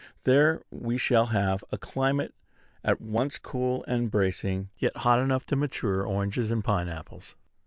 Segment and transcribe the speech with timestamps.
[0.23, 2.33] There we shall have a climate
[2.83, 7.35] at once cool and bracing, yet hot enough to mature oranges and pine apples.